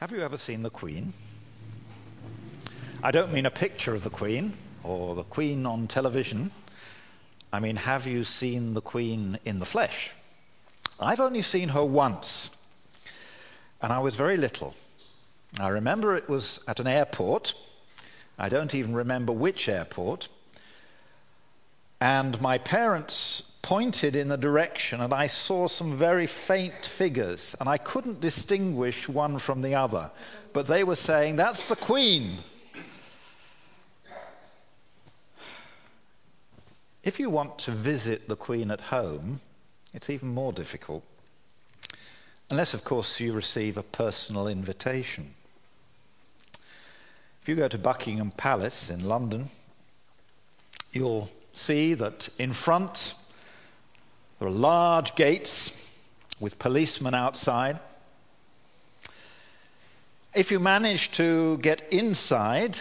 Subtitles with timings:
[0.00, 1.12] Have you ever seen the Queen?
[3.02, 4.52] I don't mean a picture of the Queen
[4.84, 6.52] or the Queen on television.
[7.52, 10.12] I mean, have you seen the Queen in the flesh?
[11.00, 12.50] I've only seen her once,
[13.82, 14.76] and I was very little.
[15.58, 17.54] I remember it was at an airport.
[18.38, 20.28] I don't even remember which airport.
[22.00, 27.68] And my parents pointed in the direction, and I saw some very faint figures, and
[27.68, 30.10] I couldn't distinguish one from the other.
[30.52, 32.36] But they were saying, That's the Queen.
[37.02, 39.40] If you want to visit the Queen at home,
[39.94, 41.02] it's even more difficult.
[42.50, 45.34] Unless, of course, you receive a personal invitation.
[47.42, 49.46] If you go to Buckingham Palace in London,
[50.92, 53.14] you'll see that in front
[54.38, 56.06] there are large gates
[56.38, 57.80] with policemen outside.
[60.34, 62.78] If you manage to get inside,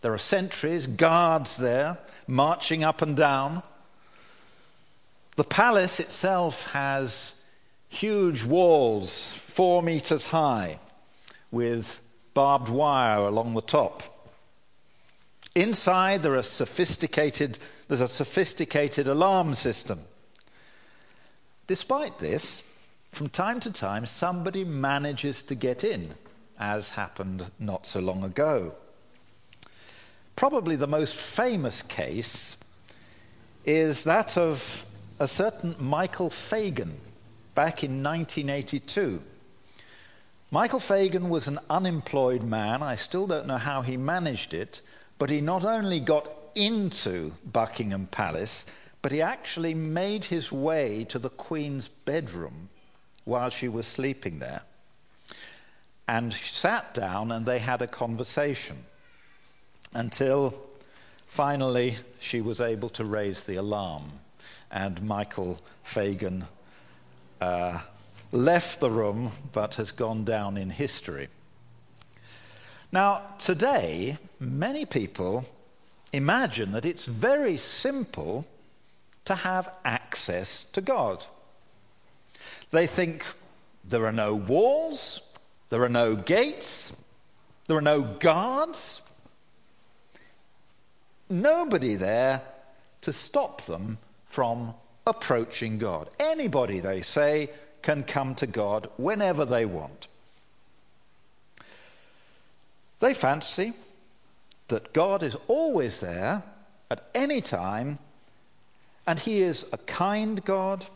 [0.00, 3.62] there are sentries, guards there, marching up and down.
[5.36, 7.34] The palace itself has
[7.88, 10.78] huge walls, four meters high,
[11.50, 12.00] with
[12.32, 14.02] barbed wire along the top.
[15.54, 17.58] Inside, there are sophisticated,
[17.92, 20.00] there's a sophisticated alarm system.
[21.66, 22.62] Despite this,
[23.12, 26.14] from time to time, somebody manages to get in,
[26.58, 28.72] as happened not so long ago.
[30.36, 32.56] Probably the most famous case
[33.66, 34.86] is that of
[35.18, 36.98] a certain Michael Fagan
[37.54, 39.20] back in 1982.
[40.50, 42.82] Michael Fagan was an unemployed man.
[42.82, 44.80] I still don't know how he managed it,
[45.18, 48.66] but he not only got into Buckingham Palace,
[49.00, 52.68] but he actually made his way to the Queen's bedroom
[53.24, 54.62] while she was sleeping there
[56.08, 58.76] and sat down and they had a conversation
[59.94, 60.54] until
[61.26, 64.12] finally she was able to raise the alarm
[64.70, 66.44] and Michael Fagan
[67.40, 67.80] uh,
[68.30, 71.28] left the room but has gone down in history.
[72.90, 75.44] Now, today, many people
[76.12, 78.46] imagine that it's very simple
[79.24, 81.24] to have access to God.
[82.70, 83.24] They think
[83.84, 85.20] there are no walls,
[85.68, 86.96] there are no gates,
[87.66, 89.00] there are no guards,
[91.28, 92.42] nobody there
[93.02, 94.74] to stop them from
[95.06, 96.08] approaching God.
[96.18, 97.50] Anybody, they say,
[97.82, 100.08] can come to God whenever they want.
[103.00, 103.72] They fancy
[104.72, 106.42] that God is always there
[106.90, 107.98] at any time
[109.06, 110.86] and he is a kind God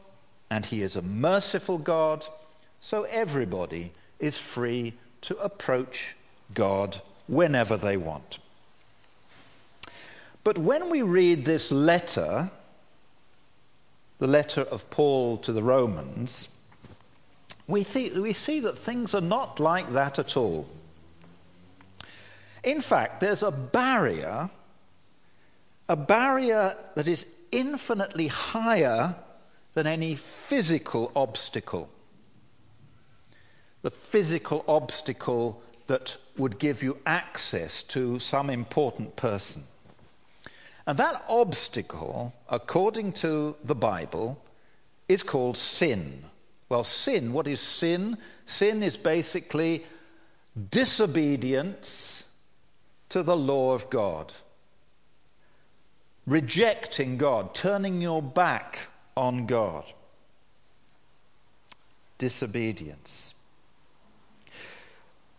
[0.50, 2.24] and he is a merciful God,
[2.80, 6.16] so everybody is free to approach
[6.54, 8.38] God whenever they want.
[10.42, 12.48] But when we read this letter,
[14.18, 16.48] the letter of Paul to the Romans,
[17.66, 17.84] we,
[18.16, 20.66] we see that things are not like that at all.
[22.66, 24.50] In fact, there's a barrier,
[25.88, 29.14] a barrier that is infinitely higher
[29.74, 31.88] than any physical obstacle.
[33.82, 39.62] The physical obstacle that would give you access to some important person.
[40.88, 44.42] And that obstacle, according to the Bible,
[45.08, 46.24] is called sin.
[46.68, 48.18] Well, sin, what is sin?
[48.44, 49.86] Sin is basically
[50.70, 52.24] disobedience
[53.08, 54.32] to the law of God
[56.26, 59.84] rejecting God, turning your back on God.
[62.18, 63.34] Disobedience.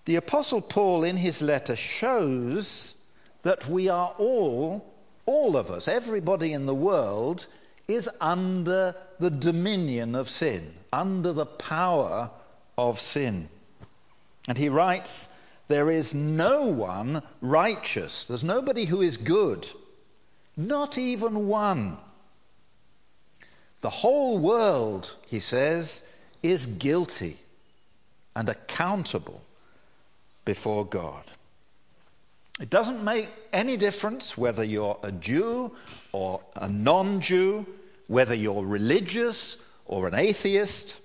[0.06, 2.95] The Apostle Paul, in his letter, shows
[3.44, 4.94] that we are all,
[5.25, 7.47] all of us, everybody in the world,
[7.88, 12.29] is under the dominion of sin, under the power
[12.77, 13.50] of sin.
[14.47, 15.30] And he writes,
[15.67, 19.67] There is no one righteous, there's nobody who is good.
[20.55, 21.97] Not even one.
[23.81, 26.07] The whole world, he says,
[26.41, 27.37] is guilty
[28.35, 29.41] and accountable
[30.45, 31.25] before God.
[32.59, 35.75] It doesn't make any difference whether you're a Jew
[36.11, 37.65] or a non Jew,
[38.07, 40.99] whether you're religious or an atheist,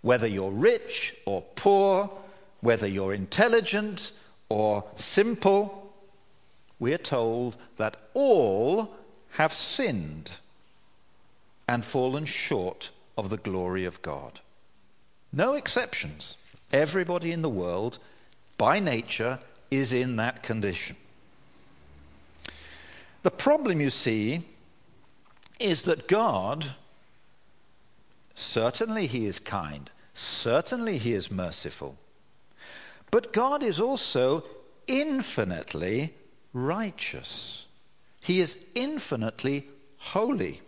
[0.00, 2.10] whether you're rich or poor,
[2.60, 4.12] whether you're intelligent
[4.48, 5.92] or simple
[6.78, 8.96] we are told that all
[9.32, 10.38] have sinned
[11.68, 14.40] and fallen short of the glory of God.
[15.32, 16.38] No exceptions.
[16.72, 17.98] Everybody in the world
[18.60, 19.38] by nature,
[19.70, 20.94] is in that condition.
[23.22, 24.42] The problem, you see,
[25.58, 26.66] is that God,
[28.34, 31.96] certainly He is kind, certainly He is merciful,
[33.10, 34.44] but God is also
[34.86, 36.14] infinitely
[36.52, 37.66] righteous.
[38.22, 39.66] He is infinitely
[39.98, 40.60] holy.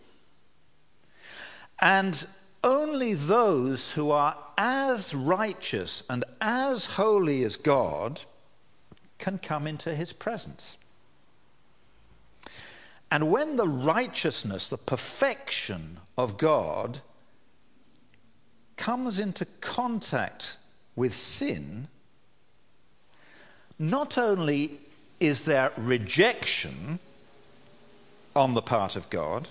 [1.81, 2.27] And
[2.65, 8.21] only those who are as righteous and as holy as God
[9.19, 10.79] can come into his presence.
[13.11, 17.01] And when the righteousness, the perfection of God
[18.77, 20.57] comes into contact
[20.97, 21.89] with sin,
[23.83, 24.79] not only
[25.19, 27.01] is there rejection
[28.37, 29.49] on the part of God,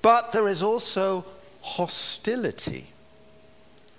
[0.00, 1.24] but there is also
[1.60, 2.86] hostility,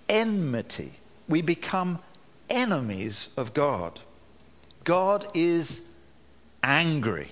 [0.07, 0.93] enmity.
[1.27, 1.99] We become
[2.49, 3.99] enemies of God.
[4.85, 5.89] God is
[6.63, 7.31] angry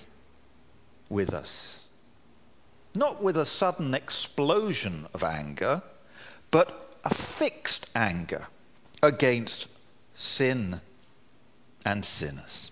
[1.07, 1.85] with us.
[2.93, 5.81] Not with a sudden explosion of anger,
[6.51, 8.47] but a fixed anger
[9.01, 9.67] against
[10.13, 10.81] sin
[11.85, 12.71] and sinners.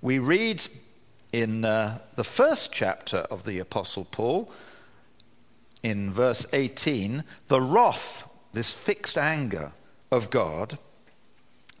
[0.00, 0.66] We read
[1.32, 4.52] in uh, the first chapter of the Apostle Paul,
[5.82, 9.72] in verse 18, the wrath, this fixed anger
[10.10, 10.78] of God,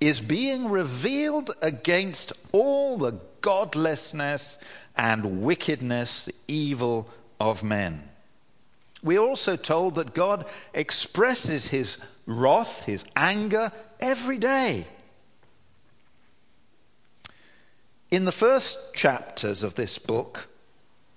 [0.00, 4.58] is being revealed against all the godlessness
[4.96, 7.08] and wickedness, the evil
[7.40, 8.08] of men.
[9.02, 13.70] We are also told that God expresses his wrath, his anger,
[14.00, 14.86] every day.
[18.14, 20.46] In the first chapters of this book,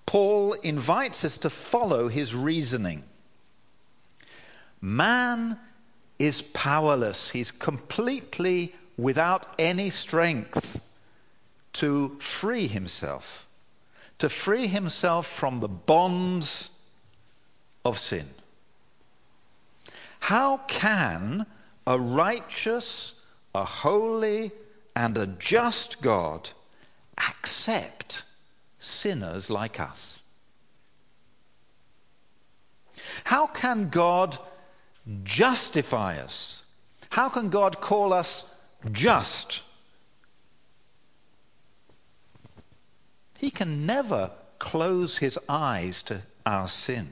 [0.07, 3.03] Paul invites us to follow his reasoning.
[4.81, 5.59] Man
[6.17, 10.81] is powerless, he's completely without any strength
[11.73, 13.45] to free himself,
[14.17, 16.71] to free himself from the bonds
[17.85, 18.25] of sin.
[20.21, 21.45] How can
[21.85, 23.13] a righteous,
[23.53, 24.51] a holy,
[24.95, 26.49] and a just God
[27.17, 28.23] accept
[28.79, 30.19] sinners like us?
[33.23, 34.37] How can God
[35.23, 36.63] justify us?
[37.09, 38.53] How can God call us
[38.91, 39.61] just?
[43.37, 47.07] He can never close his eyes to our sin.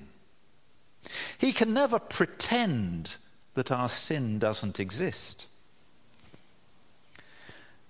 [1.37, 3.17] He can never pretend
[3.53, 5.47] that our sin doesn't exist.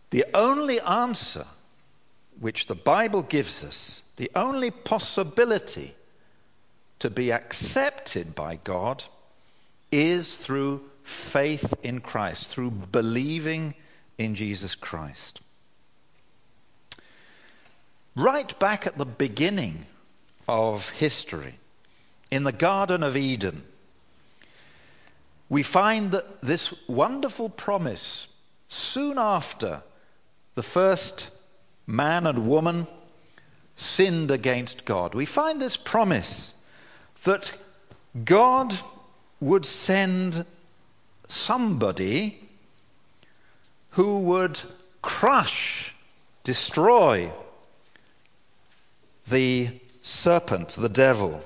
[0.09, 1.45] The only answer
[2.39, 5.93] which the Bible gives us, the only possibility
[6.99, 9.05] to be accepted by God,
[9.91, 13.75] is through faith in Christ, through believing
[14.17, 15.41] in Jesus Christ.
[18.15, 19.85] Right back at the beginning
[20.47, 21.55] of history,
[22.31, 23.63] in the Garden of Eden,
[25.49, 28.27] we find that this wonderful promise
[28.67, 29.83] soon after
[30.55, 31.29] the first
[31.87, 32.87] man and woman
[33.75, 35.13] sinned against God.
[35.13, 36.53] We find this promise
[37.23, 37.57] that
[38.23, 38.75] God
[39.39, 40.45] would send
[41.27, 42.39] somebody
[43.91, 44.59] who would
[45.01, 45.93] crush,
[46.43, 47.31] destroy
[49.27, 49.69] the
[50.03, 51.43] serpent, the devil.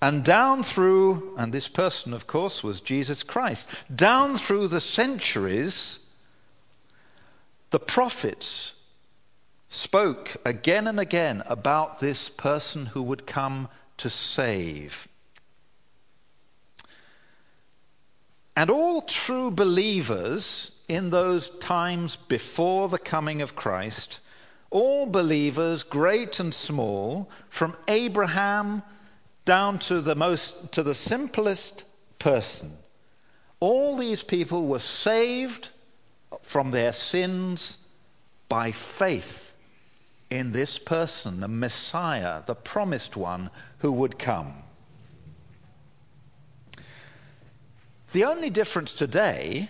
[0.00, 6.00] And down through, and this person, of course, was Jesus Christ, down through the centuries,
[7.76, 8.74] the prophets
[9.68, 13.68] spoke again and again about this person who would come
[13.98, 15.06] to save.
[18.56, 24.20] And all true believers in those times before the coming of Christ,
[24.70, 28.82] all believers, great and small, from Abraham
[29.44, 31.84] down to the most to the simplest
[32.18, 32.72] person,
[33.60, 35.72] all these people were saved
[36.42, 37.78] from their sins
[38.48, 39.56] by faith
[40.30, 44.54] in this person, the Messiah, the promised one who would come.
[48.12, 49.68] The only difference today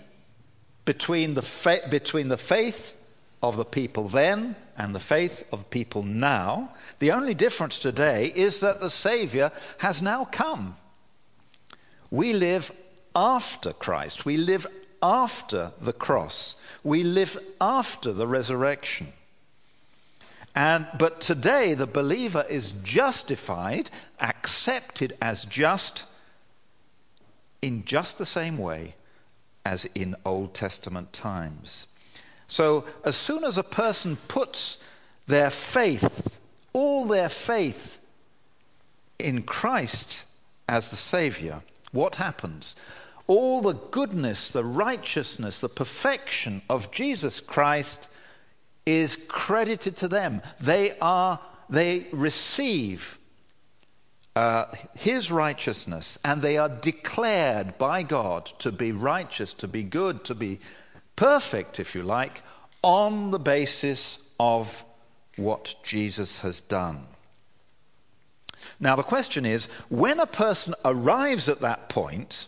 [0.85, 2.96] between the, fa- between the faith
[3.42, 8.61] of the people then and the faith of people now, the only difference today is
[8.61, 10.76] that the Savior has now come.
[12.11, 12.73] We live
[13.14, 14.25] after Christ.
[14.25, 14.66] We live
[15.02, 16.56] after the cross.
[16.82, 19.08] We live after the resurrection.
[20.54, 26.04] And, but today, the believer is justified, accepted as just
[27.60, 28.94] in just the same way
[29.64, 31.88] as in Old Testament times.
[32.46, 34.82] So, as soon as a person puts
[35.26, 36.38] their faith,
[36.72, 37.98] all their faith,
[39.18, 40.24] in Christ
[40.68, 41.62] as the Savior,
[41.92, 42.76] what happens?
[43.26, 48.09] All the goodness, the righteousness, the perfection of Jesus Christ
[48.85, 50.42] is credited to them.
[50.61, 53.18] They are, they receive
[54.37, 54.66] uh,
[54.97, 60.35] his righteousness and they are declared by God to be righteous, to be good, to
[60.35, 60.61] be
[61.16, 62.42] perfect, if you like,
[62.83, 64.85] on the basis of
[65.37, 67.06] what Jesus has done.
[68.78, 72.47] Now, the question is when a person arrives at that point,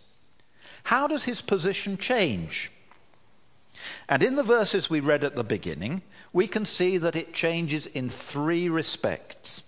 [0.89, 2.73] how does his position change?
[4.09, 6.01] And in the verses we read at the beginning,
[6.33, 9.65] we can see that it changes in three respects.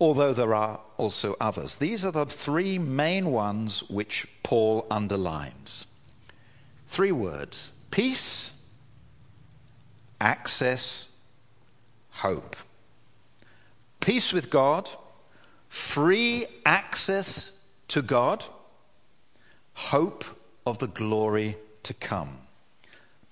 [0.00, 1.78] Although there are also others.
[1.78, 5.86] These are the three main ones which Paul underlines.
[6.86, 8.52] Three words peace,
[10.20, 11.08] access,
[12.10, 12.54] hope.
[13.98, 14.88] Peace with God,
[15.76, 17.52] free access
[17.86, 18.42] to God,
[19.74, 20.24] hope
[20.66, 22.38] of the glory to come.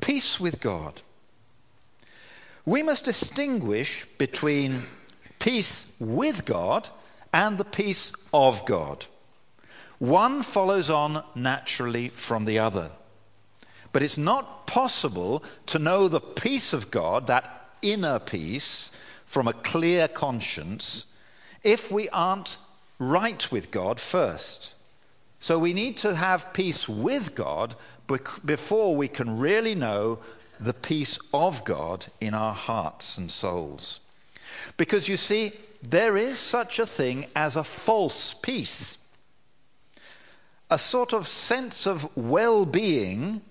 [0.00, 1.00] Peace with God.
[2.66, 4.82] We must distinguish between
[5.38, 6.90] peace with God
[7.32, 9.06] and the peace of God.
[9.98, 12.90] One follows on naturally from the other.
[13.90, 18.90] But it's not possible to know the peace of God, that inner peace
[19.24, 21.06] from a clear conscience
[21.64, 22.58] if we aren't
[22.98, 24.74] right with God first.
[25.40, 27.74] So we need to have peace with God
[28.44, 30.20] before we can really know
[30.60, 34.00] the peace of God in our hearts and souls.
[34.76, 35.52] Because you see,
[35.82, 38.98] there is such a thing as a false peace,
[40.70, 43.42] a sort of sense of well being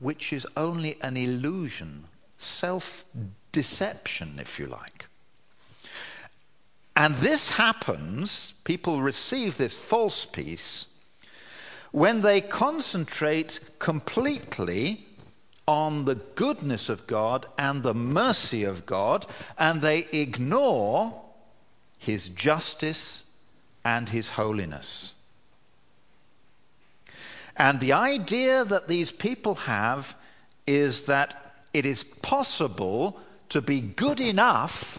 [0.00, 2.04] which is only an illusion
[2.36, 3.04] self
[3.52, 5.06] deception, if you like.
[6.96, 10.86] And this happens, people receive this false peace
[11.90, 15.06] when they concentrate completely
[15.68, 21.22] on the goodness of God and the mercy of God, and they ignore
[21.98, 23.24] his justice
[23.84, 25.14] and his holiness.
[27.56, 30.16] And the idea that these people have
[30.66, 33.20] is that it is possible
[33.50, 34.98] to be good enough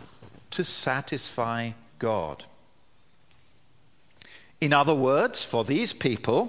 [0.52, 1.72] to satisfy
[2.06, 2.44] God.
[4.62, 6.40] In other words, for these people,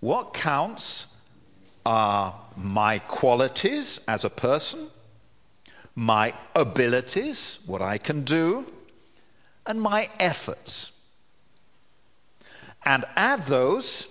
[0.00, 1.06] what counts
[1.86, 4.88] are my qualities as a person,
[5.96, 8.66] my abilities, what I can do,
[9.64, 10.92] and my efforts.
[12.84, 14.08] And add those,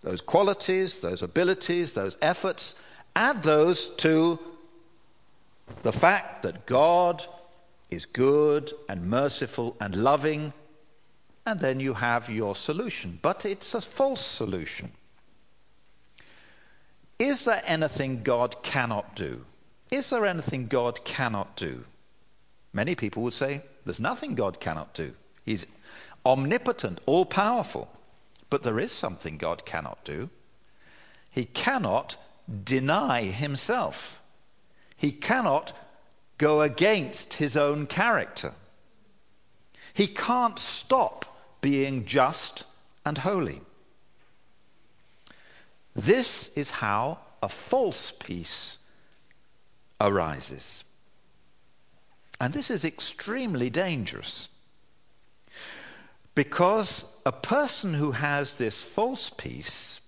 [0.00, 2.74] those qualities, those abilities, those efforts,
[3.14, 4.38] add those to
[5.82, 7.22] the fact that God
[7.90, 10.52] is good and merciful and loving,
[11.44, 13.18] and then you have your solution.
[13.22, 14.92] But it's a false solution.
[17.18, 19.44] Is there anything God cannot do?
[19.90, 21.84] Is there anything God cannot do?
[22.72, 25.14] Many people would say there's nothing God cannot do.
[25.44, 25.66] He's
[26.26, 27.88] omnipotent, all powerful.
[28.50, 30.28] But there is something God cannot do.
[31.30, 32.16] He cannot
[32.64, 34.22] deny himself.
[34.96, 35.72] He cannot
[36.38, 38.52] go against his own character.
[39.94, 41.24] He can't stop
[41.60, 42.64] being just
[43.04, 43.60] and holy.
[45.94, 48.78] This is how a false peace
[50.00, 50.84] arises.
[52.38, 54.48] And this is extremely dangerous.
[56.34, 60.02] Because a person who has this false peace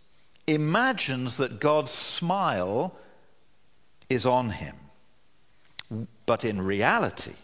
[0.46, 2.94] imagines that God's smile
[4.10, 4.74] is on him.
[6.28, 7.36] But in reality,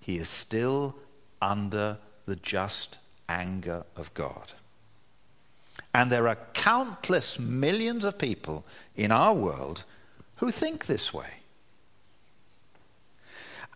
[0.00, 0.96] he is still
[1.40, 4.50] under the just anger of God.
[5.94, 8.66] And there are countless millions of people
[8.96, 9.84] in our world
[10.38, 11.34] who think this way.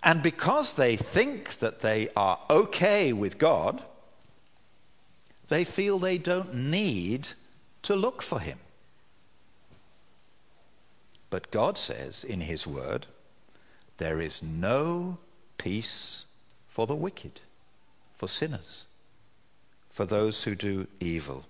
[0.02, 3.80] And because they think that they are okay with God,
[5.46, 7.28] they feel they don't need
[7.82, 8.58] to look for Him.
[11.30, 13.06] But God says in His Word,
[13.98, 15.18] there is no
[15.58, 16.26] peace
[16.68, 17.40] for the wicked,
[18.16, 18.86] for sinners,
[19.90, 21.44] for those who do evil.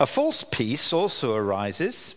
[0.00, 2.14] A false peace also arises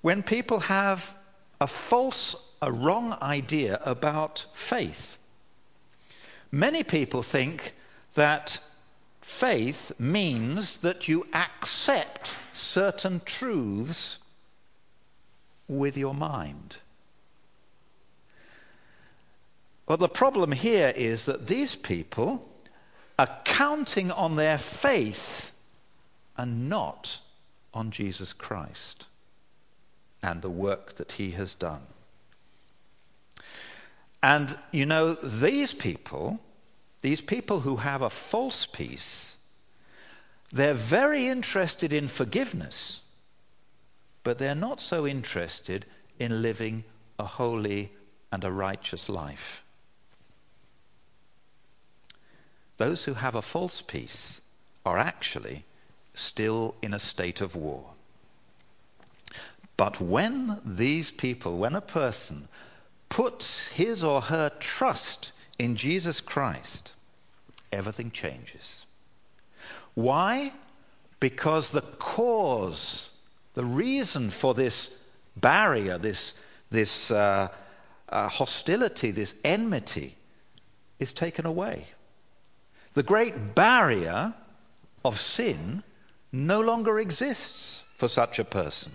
[0.00, 1.16] when people have
[1.60, 5.18] a false, a wrong idea about faith.
[6.50, 7.74] Many people think
[8.14, 8.58] that
[9.20, 14.18] faith means that you accept certain truths
[15.68, 16.78] with your mind.
[19.86, 22.48] Well, the problem here is that these people
[23.18, 25.52] are counting on their faith
[26.36, 27.18] and not
[27.74, 29.06] on Jesus Christ
[30.22, 31.82] and the work that he has done.
[34.22, 36.38] And you know, these people,
[37.00, 39.36] these people who have a false peace,
[40.52, 43.00] they're very interested in forgiveness,
[44.22, 45.86] but they're not so interested
[46.18, 46.84] in living
[47.18, 47.92] a holy
[48.30, 49.64] and a righteous life.
[52.78, 54.40] Those who have a false peace
[54.84, 55.64] are actually
[56.14, 57.90] still in a state of war.
[59.76, 62.48] But when these people, when a person
[63.08, 66.92] puts his or her trust in Jesus Christ,
[67.72, 68.84] everything changes.
[69.94, 70.52] Why?
[71.20, 73.10] Because the cause,
[73.54, 74.96] the reason for this
[75.36, 76.34] barrier, this,
[76.70, 77.48] this uh,
[78.08, 80.16] uh, hostility, this enmity,
[80.98, 81.86] is taken away.
[82.94, 84.34] The great barrier
[85.04, 85.82] of sin
[86.32, 88.92] no longer exists for such a person.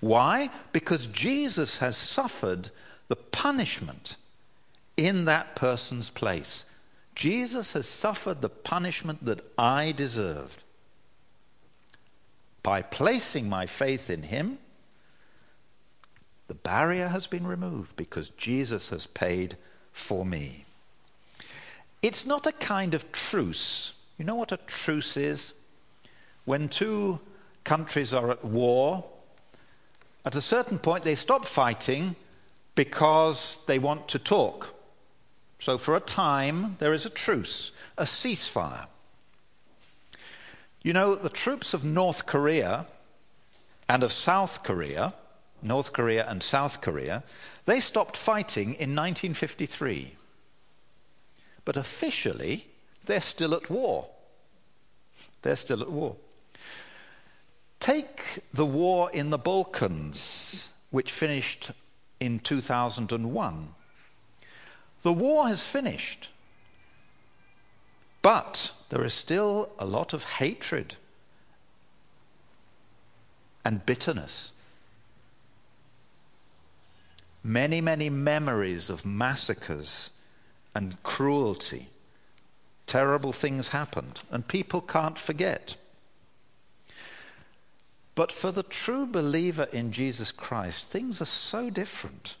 [0.00, 0.50] Why?
[0.72, 2.70] Because Jesus has suffered
[3.08, 4.16] the punishment
[4.96, 6.66] in that person's place.
[7.14, 10.63] Jesus has suffered the punishment that I deserved.
[12.64, 14.58] By placing my faith in him,
[16.48, 19.56] the barrier has been removed because Jesus has paid
[19.92, 20.64] for me.
[22.02, 24.00] It's not a kind of truce.
[24.18, 25.52] You know what a truce is?
[26.46, 27.20] When two
[27.64, 29.04] countries are at war,
[30.24, 32.16] at a certain point they stop fighting
[32.74, 34.74] because they want to talk.
[35.58, 38.86] So for a time there is a truce, a ceasefire.
[40.84, 42.84] You know, the troops of North Korea
[43.88, 45.14] and of South Korea,
[45.62, 47.22] North Korea and South Korea,
[47.64, 50.14] they stopped fighting in 1953.
[51.64, 52.66] But officially,
[53.06, 54.08] they're still at war.
[55.40, 56.16] They're still at war.
[57.80, 61.70] Take the war in the Balkans, which finished
[62.20, 63.68] in 2001.
[65.02, 66.28] The war has finished,
[68.24, 70.96] but there is still a lot of hatred
[73.66, 74.50] and bitterness.
[77.42, 80.10] Many, many memories of massacres
[80.74, 81.88] and cruelty.
[82.86, 85.76] Terrible things happened, and people can't forget.
[88.14, 92.38] But for the true believer in Jesus Christ, things are so different.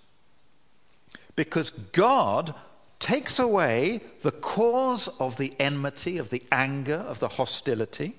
[1.36, 2.54] Because God
[3.04, 8.14] takes away the cause of the enmity, of the anger, of the hostility,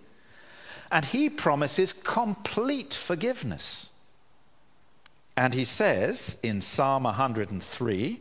[0.92, 3.90] and he promises complete forgiveness.
[5.36, 8.20] And he says in Psalm 103,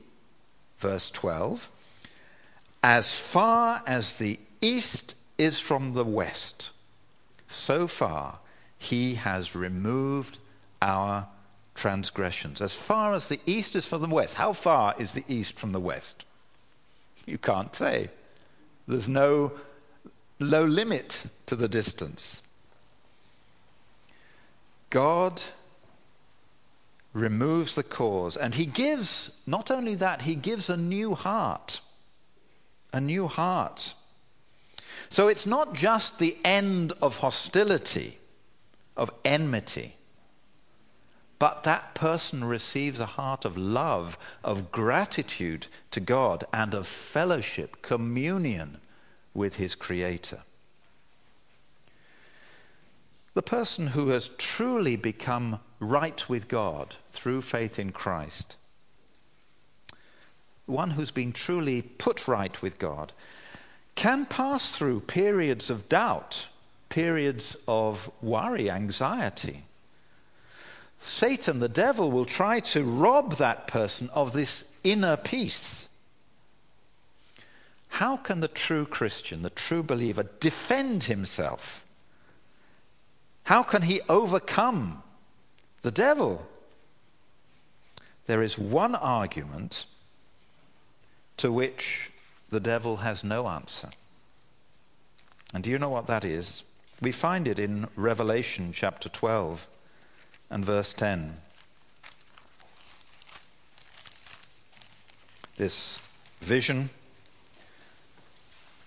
[0.79, 1.71] verse 12,
[2.83, 6.71] As far as the east is from the west,
[7.47, 8.39] so far
[8.79, 10.39] he has removed
[10.81, 11.29] our
[11.75, 12.63] transgressions.
[12.63, 14.37] As far as the east is from the west.
[14.37, 16.25] How far is the east from the west?
[17.27, 18.09] You can't say.
[18.87, 19.53] There's no
[20.39, 22.43] low limit to the distance.
[24.91, 25.43] God
[27.13, 31.81] removes the cause, and He gives, not only that, He gives a new heart.
[32.93, 33.95] A new heart.
[35.09, 38.19] So it's not just the end of hostility
[38.97, 39.97] of enmity.
[41.39, 47.83] But that person receives a heart of love, of gratitude to God, and of fellowship,
[47.83, 48.79] communion
[49.35, 50.43] with his Creator.
[53.35, 58.57] The person who has truly become right with God through faith in Christ,
[60.67, 63.13] one who's been truly put right with God,
[63.97, 66.49] can pass through periods of doubt
[66.95, 69.65] periods of worry, anxiety.
[71.01, 75.89] Satan, the devil, will try to rob that person of this inner peace.
[77.89, 81.85] How can the true Christian, the true believer, defend himself?
[83.45, 85.03] How can he overcome
[85.83, 86.47] the devil?
[88.27, 89.87] There is one argument
[91.37, 92.11] to which
[92.51, 93.91] the devil has no answer.
[95.53, 96.65] And do you know what that is?
[97.01, 99.69] We find it in Revelation chapter 12
[100.51, 101.35] and verse 10.
[105.57, 106.01] This
[106.41, 106.91] vision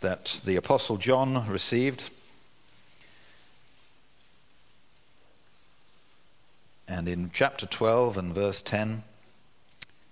[0.02, 2.10] that the Apostle John received.
[6.88, 9.04] And in chapter 12 and verse 10,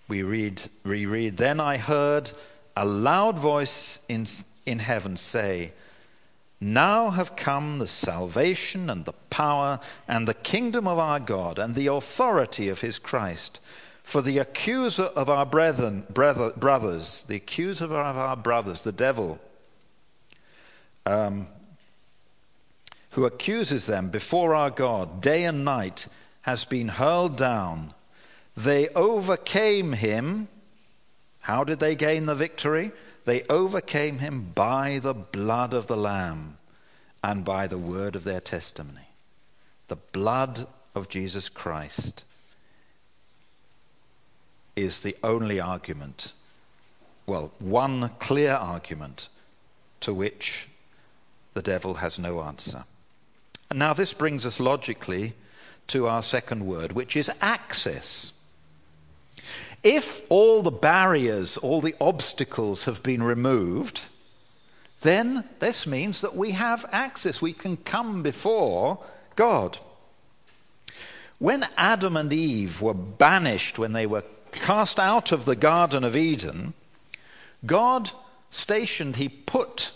[0.07, 2.31] we read, we read Then I heard
[2.75, 4.25] a loud voice in,
[4.65, 5.71] in heaven say,
[6.61, 11.75] Now have come the salvation and the power and the kingdom of our God and
[11.75, 13.59] the authority of his Christ.
[14.03, 19.39] For the accuser of our brethren, brother, brothers, the accuser of our brothers, the devil,
[21.05, 21.47] um,
[23.11, 26.07] who accuses them before our God day and night,
[26.43, 27.93] has been hurled down.
[28.55, 30.47] They overcame him.
[31.41, 32.91] How did they gain the victory?
[33.25, 36.57] They overcame him by the blood of the Lamb
[37.23, 39.09] and by the word of their testimony.
[39.87, 42.23] The blood of Jesus Christ
[44.75, 46.33] is the only argument,
[47.25, 49.29] well, one clear argument
[50.01, 50.67] to which
[51.53, 52.83] the devil has no answer.
[53.69, 55.33] And now this brings us logically
[55.87, 58.33] to our second word, which is access.
[59.85, 64.01] If all the barriers, all the obstacles have been removed,
[65.01, 67.39] then this means that we have access.
[67.39, 68.97] We can come before
[69.35, 69.77] God.
[71.37, 76.15] When Adam and Eve were banished, when they were cast out of the Garden of
[76.15, 76.73] Eden,
[77.63, 78.09] God
[78.49, 79.91] stationed, He put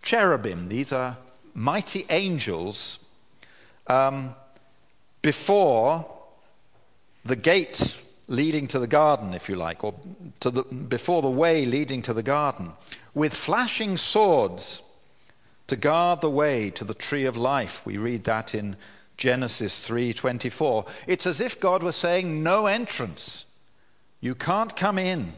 [0.00, 1.18] cherubim, these are
[1.52, 3.00] mighty angels,
[3.86, 4.34] um,
[5.20, 6.10] before
[7.22, 7.98] the gate
[8.28, 9.94] leading to the garden, if you like, or
[10.40, 12.72] to the, before the way leading to the garden,
[13.14, 14.82] with flashing swords
[15.66, 17.84] to guard the way to the tree of life.
[17.84, 18.76] We read that in
[19.16, 20.86] Genesis 3:24.
[21.06, 23.44] It's as if God was saying, "No entrance.
[24.20, 25.34] You can't come in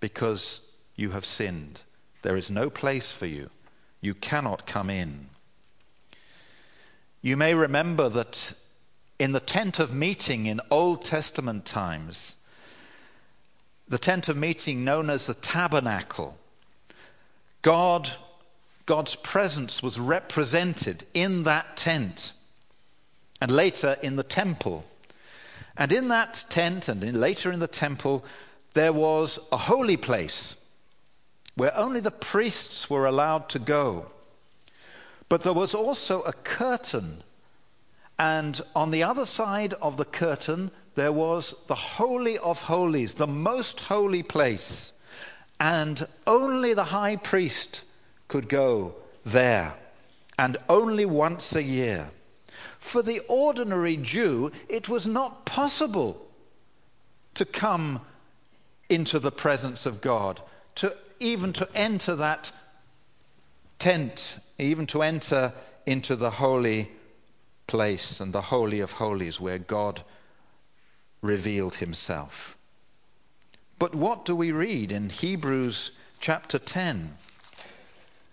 [0.00, 0.60] because
[0.94, 1.82] you have sinned.
[2.22, 3.50] There is no place for you.
[4.00, 5.28] You cannot come in."
[7.22, 8.54] You may remember that
[9.18, 12.36] in the tent of meeting in Old Testament times,
[13.88, 16.36] the tent of meeting known as the tabernacle,
[17.62, 18.10] God,
[18.84, 22.32] God's presence was represented in that tent
[23.40, 24.84] and later in the temple.
[25.76, 28.24] And in that tent and in, later in the temple,
[28.74, 30.56] there was a holy place
[31.54, 34.06] where only the priests were allowed to go.
[35.28, 37.22] But there was also a curtain
[38.18, 43.26] and on the other side of the curtain, there was the Holy of Holies, the
[43.26, 44.92] most holy place.
[45.60, 47.82] And only the high priest
[48.28, 49.74] could go there,
[50.38, 52.08] and only once a year.
[52.78, 56.26] For the ordinary Jew, it was not possible
[57.34, 58.00] to come
[58.88, 60.40] into the presence of God,
[60.76, 62.52] to even to enter that
[63.78, 65.52] tent, even to enter
[65.84, 66.90] into the holy
[67.66, 70.02] place and the Holy of Holies where God
[71.22, 72.56] revealed himself.
[73.78, 77.16] But what do we read in Hebrews chapter 10?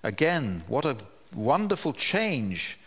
[0.04, 0.98] Again, what a
[1.36, 2.78] wonderful change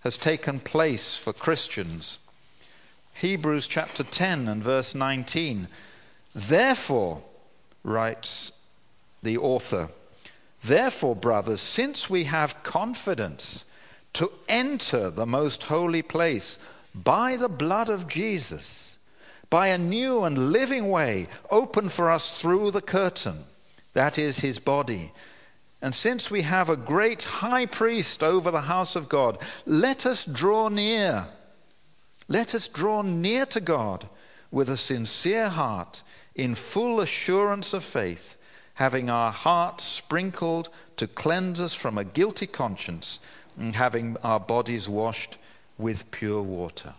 [0.00, 2.18] has taken place for Christians.
[3.14, 5.68] Hebrews chapter 10 and verse 19.
[6.34, 7.22] Therefore,
[7.82, 8.52] writes
[9.22, 9.88] the author,
[10.62, 13.64] therefore, brothers, since we have confidence
[14.14, 16.58] to enter the most holy place
[16.94, 18.98] by the blood of Jesus,
[19.50, 23.44] by a new and living way open for us through the curtain,
[23.92, 25.12] that is his body.
[25.80, 30.24] And since we have a great high priest over the house of God, let us
[30.24, 31.26] draw near.
[32.26, 34.08] Let us draw near to God
[34.50, 36.02] with a sincere heart,
[36.34, 38.38] in full assurance of faith,
[38.74, 43.20] having our hearts sprinkled to cleanse us from a guilty conscience
[43.58, 45.38] having our bodies washed
[45.76, 46.94] with pure water.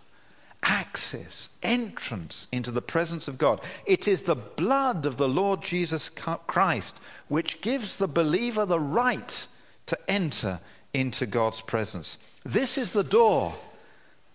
[0.62, 3.60] Access, entrance into the presence of God.
[3.86, 9.46] It is the blood of the Lord Jesus Christ which gives the believer the right
[9.86, 10.60] to enter
[10.92, 12.18] into God's presence.
[12.44, 13.54] This is the door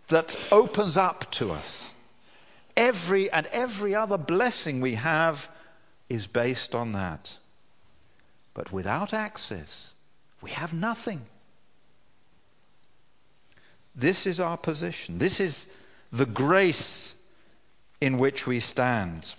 [0.08, 1.92] that opens up to us.
[2.76, 5.48] Every and every other blessing we have
[6.10, 7.38] is based on that.
[8.54, 9.94] But without access,
[10.42, 11.22] we have nothing.
[13.96, 15.18] This is our position.
[15.18, 15.72] This is
[16.12, 17.22] the grace
[18.02, 19.36] in which we stand.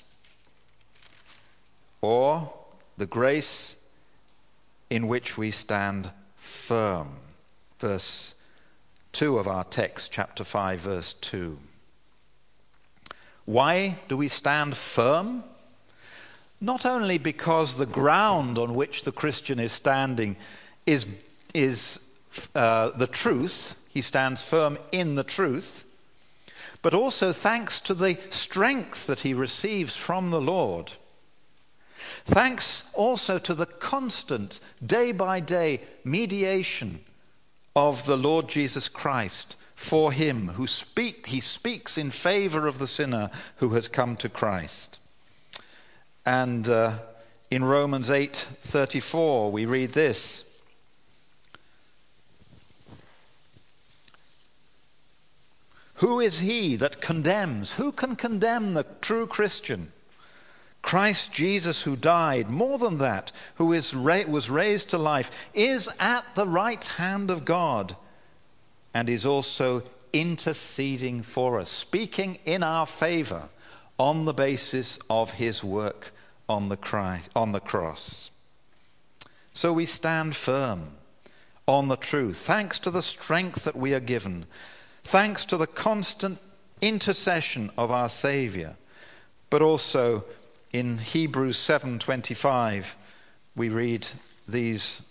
[2.00, 2.52] Or
[2.96, 3.76] the grace
[4.88, 7.08] in which we stand firm.
[7.78, 8.34] Verse
[9.12, 11.58] 2 of our text, chapter 5, verse 2.
[13.44, 15.44] Why do we stand firm?
[16.60, 20.36] not only because the ground on which the Christian is standing
[20.86, 21.06] is,
[21.54, 22.00] is
[22.54, 25.82] uh, the truth, he stands firm in the truth,
[26.82, 30.92] but also thanks to the strength that he receives from the Lord.
[32.26, 37.00] Thanks also to the constant, day by day mediation
[37.74, 42.86] of the Lord Jesus Christ for him who speak he speaks in favor of the
[42.86, 44.98] sinner who has come to Christ.
[46.26, 46.98] And uh,
[47.50, 50.45] in Romans 8:34 we read this
[55.96, 57.74] Who is he that condemns?
[57.74, 59.92] Who can condemn the true Christian?
[60.82, 65.88] Christ Jesus, who died, more than that, who is ra- was raised to life, is
[65.98, 67.96] at the right hand of God
[68.94, 69.82] and is also
[70.12, 73.48] interceding for us, speaking in our favor
[73.98, 76.12] on the basis of his work
[76.48, 78.30] on the, on the cross.
[79.52, 80.90] So we stand firm
[81.66, 84.46] on the truth, thanks to the strength that we are given,
[85.06, 86.38] thanks to the constant
[86.80, 88.76] intercession of our Savior,
[89.50, 90.24] but also
[90.72, 92.96] in Hebrews 7:25
[93.54, 94.08] we read
[94.48, 95.02] these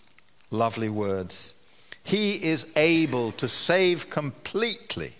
[0.50, 1.54] lovely words.
[2.04, 5.14] He is able to save completely,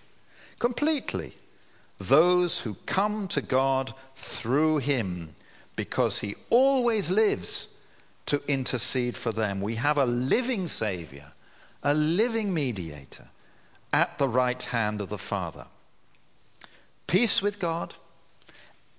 [0.58, 1.34] completely
[1.98, 5.34] those who come to God through him
[5.74, 7.68] because he always lives
[8.26, 9.60] to intercede for them.
[9.60, 11.32] We have a living Savior,
[11.82, 13.28] a living mediator
[13.92, 15.66] at the right hand of the Father.
[17.06, 17.94] Peace with God,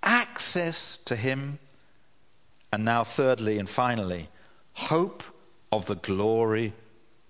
[0.02, 1.60] access to Him,
[2.72, 4.30] and now, thirdly and finally,
[4.74, 5.24] hope
[5.72, 6.74] of the glory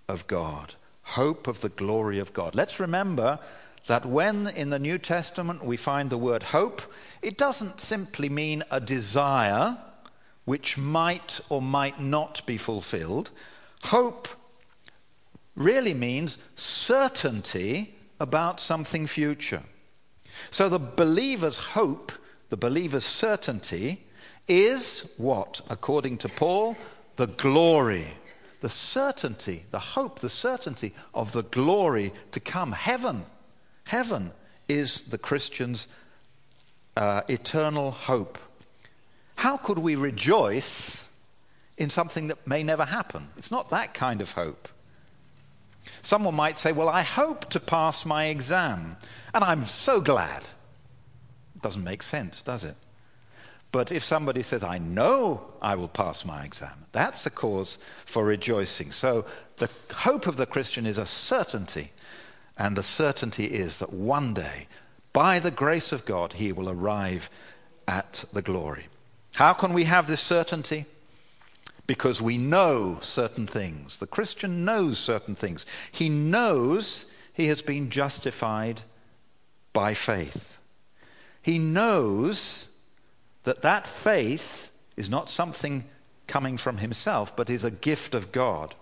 [0.08, 0.74] of God.
[1.04, 2.56] Hope of the glory of God.
[2.56, 3.39] Let's remember
[3.88, 6.82] that when in the New Testament we find the word hope,
[7.22, 9.78] it doesn't simply mean a desire
[10.46, 13.32] which might or might not be fulfilled.
[13.84, 14.28] Hope
[15.58, 19.63] really means certainty about something future.
[20.52, 22.12] So the believer's hope,
[22.50, 24.06] the believer's certainty,
[24.48, 26.78] is what, according to Paul,
[27.17, 28.06] the glory,
[28.62, 32.72] the certainty, the hope, the certainty of the glory to come.
[32.72, 33.26] Heaven,
[33.84, 34.32] heaven
[34.70, 35.88] is the Christian's
[36.96, 38.38] uh, eternal hope.
[39.36, 41.10] How could we rejoice
[41.78, 43.28] in something that may never happen?
[43.38, 44.67] It's not that kind of hope.
[46.02, 48.97] Someone might say, Well, I hope to pass my exam,
[49.34, 50.47] and I'm so glad.
[51.62, 52.76] Doesn't make sense, does it?
[53.71, 58.23] But if somebody says, I know I will pass my exam, that's a cause for
[58.26, 58.91] rejoicing.
[58.91, 59.26] So
[59.58, 61.91] the hope of the Christian is a certainty,
[62.58, 64.67] and the certainty is that one day,
[65.13, 67.30] by the grace of God, he will arrive
[67.88, 68.86] at the glory.
[69.36, 70.86] How can we have this certainty?
[71.88, 73.97] Because we know certain things.
[73.97, 75.65] The Christian knows certain things.
[75.91, 78.82] He knows he has been justified
[79.71, 80.60] by faith.
[81.41, 82.67] He knows
[83.43, 85.86] that that faith is not something
[86.28, 88.76] coming from himself, but is a gift of God.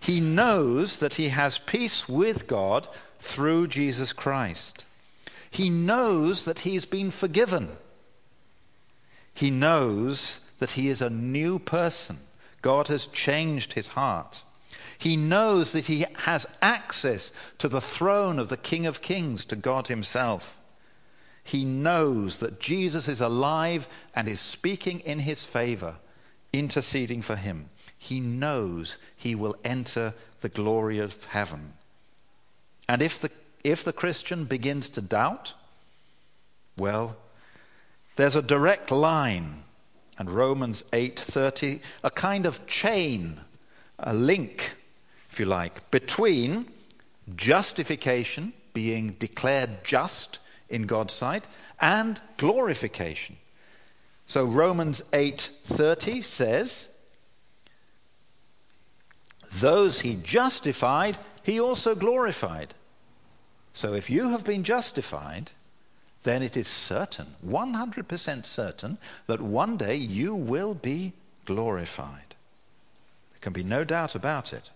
[0.00, 2.88] He knows that he has peace with God
[3.20, 4.84] through Jesus Christ.
[5.50, 7.68] He knows that he's been forgiven.
[9.34, 12.18] He knows that he is a new person.
[12.62, 14.42] God has changed his heart.
[14.96, 19.56] He knows that he has access to the throne of the King of Kings, to
[19.56, 20.60] God himself.
[21.42, 25.96] He knows that Jesus is alive and is speaking in his favor,
[26.52, 27.68] interceding for him.
[27.98, 31.72] He knows he will enter the glory of heaven.
[32.88, 33.30] And if the,
[33.64, 35.54] if the Christian begins to doubt,
[36.76, 37.16] well,
[38.16, 39.64] there's a direct line
[40.18, 43.40] and Romans 8:30 a kind of chain
[43.98, 44.74] a link
[45.30, 46.66] if you like between
[47.36, 51.46] justification being declared just in God's sight
[51.80, 53.36] and glorification.
[54.26, 56.88] So Romans 8:30 says
[59.52, 62.74] those he justified he also glorified.
[63.74, 65.50] So if you have been justified
[66.22, 71.12] then it is certain, 100% certain, that one day you will be
[71.44, 72.34] glorified.
[73.32, 74.70] There can be no doubt about it.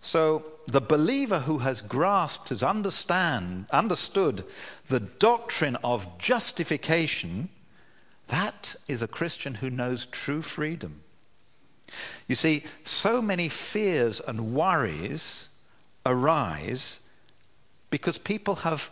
[0.00, 4.44] So the believer who has grasped, has understand, understood
[4.88, 7.48] the doctrine of justification,
[8.28, 11.00] that is a Christian who knows true freedom.
[12.26, 15.48] You see, so many fears and worries
[16.04, 17.00] arise
[17.90, 18.90] because people have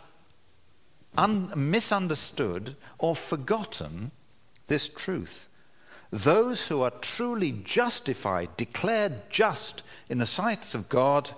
[1.17, 4.11] un- misunderstood or forgotten
[4.67, 5.47] this truth.
[6.11, 11.31] Those who are truly justified, declared just in the sights of God,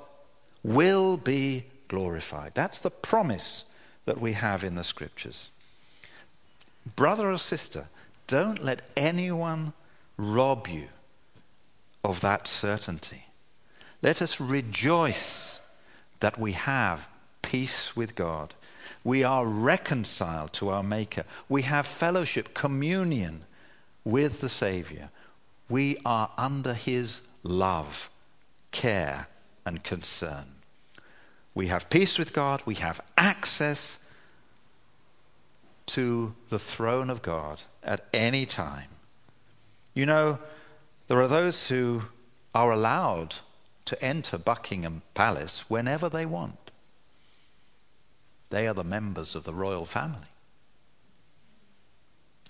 [0.64, 2.54] will be glorified.
[2.54, 3.66] That's the promise
[4.06, 5.50] that we have in the scriptures.
[6.96, 7.88] Brother or sister,
[8.28, 9.74] don't let anyone
[10.18, 10.88] rob you
[12.04, 13.26] of that certainty.
[14.02, 15.60] Let us rejoice
[16.20, 17.10] that we have
[17.42, 18.54] peace with God.
[19.08, 21.24] We are reconciled to our Maker.
[21.48, 23.46] We have fellowship, communion
[24.04, 25.12] with the Savior.
[25.70, 28.10] We are under His love,
[28.72, 29.30] care,
[29.66, 30.56] and concern.
[31.56, 32.64] We have peace with God.
[32.66, 34.00] We have access
[35.86, 38.90] to the throne of God at any time.
[39.94, 40.40] You know,
[41.08, 42.02] there are those who
[42.54, 43.36] are allowed
[43.86, 46.67] to enter Buckingham Palace whenever they want.
[48.50, 50.28] They are the members of the royal family.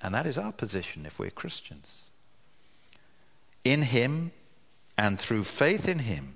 [0.01, 2.10] And that is our position if we're Christians.
[3.63, 4.31] In Him
[4.97, 6.36] and through faith in Him,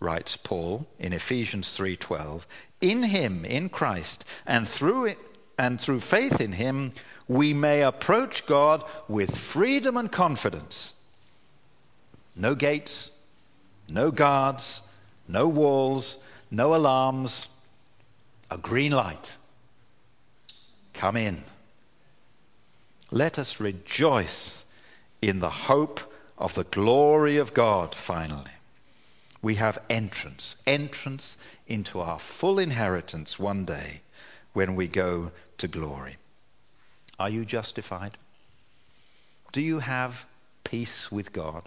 [0.00, 2.46] writes Paul in Ephesians 3:12,
[2.80, 5.18] in Him, in Christ, and through it,
[5.58, 6.92] and through faith in Him,
[7.26, 10.94] we may approach God with freedom and confidence.
[12.36, 13.10] No gates,
[13.88, 14.82] no guards,
[15.26, 16.18] no walls,
[16.50, 17.48] no alarms,
[18.50, 19.36] a green light.
[20.94, 21.44] Come in.
[23.10, 24.64] Let us rejoice
[25.22, 26.00] in the hope
[26.36, 28.50] of the glory of God, finally.
[29.40, 34.00] We have entrance, entrance into our full inheritance one day
[34.52, 36.16] when we go to glory.
[37.18, 38.16] Are you justified?
[39.52, 40.26] Do you have
[40.64, 41.62] peace with God?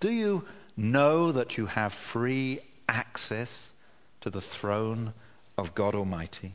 [0.00, 0.44] Do you
[0.76, 3.72] know that you have free access
[4.20, 5.12] to the throne
[5.56, 6.52] of God Almighty?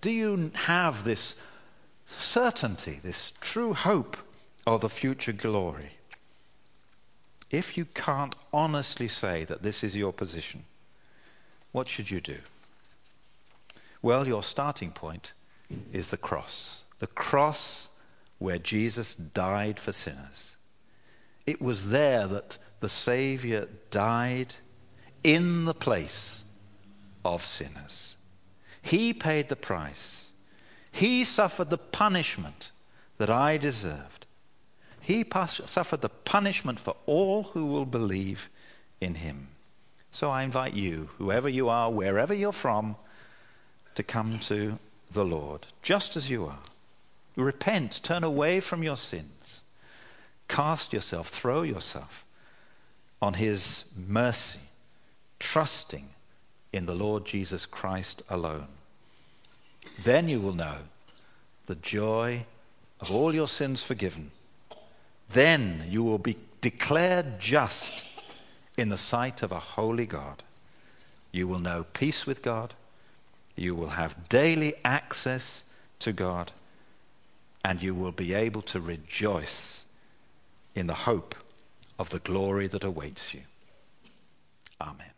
[0.00, 1.36] Do you have this
[2.06, 4.16] certainty, this true hope
[4.66, 5.92] of the future glory?
[7.50, 10.64] If you can't honestly say that this is your position,
[11.72, 12.38] what should you do?
[14.02, 15.32] Well, your starting point
[15.92, 16.84] is the cross.
[16.98, 17.88] The cross
[18.38, 20.56] where Jesus died for sinners.
[21.46, 24.54] It was there that the Savior died
[25.22, 26.44] in the place
[27.26, 28.16] of sinners.
[28.82, 30.30] He paid the price.
[30.92, 32.70] He suffered the punishment
[33.18, 34.26] that I deserved.
[35.00, 38.48] He suffered the punishment for all who will believe
[39.00, 39.48] in him.
[40.10, 42.96] So I invite you, whoever you are, wherever you're from,
[43.94, 44.78] to come to
[45.10, 46.58] the Lord, just as you are.
[47.36, 49.64] Repent, turn away from your sins,
[50.48, 52.24] cast yourself, throw yourself
[53.20, 54.60] on his mercy,
[55.38, 56.08] trusting
[56.72, 58.68] in the Lord Jesus Christ alone.
[60.02, 60.78] Then you will know
[61.66, 62.44] the joy
[63.00, 64.30] of all your sins forgiven.
[65.28, 68.04] Then you will be declared just
[68.76, 70.42] in the sight of a holy God.
[71.32, 72.74] You will know peace with God.
[73.56, 75.64] You will have daily access
[76.00, 76.52] to God.
[77.64, 79.84] And you will be able to rejoice
[80.74, 81.34] in the hope
[81.98, 83.40] of the glory that awaits you.
[84.80, 85.15] Amen.